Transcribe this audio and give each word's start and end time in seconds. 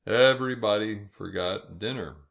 Everybody 0.07 1.01
forgot 1.11 1.77
dinner. 1.77 2.15